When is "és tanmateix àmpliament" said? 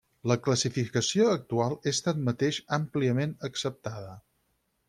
1.93-3.39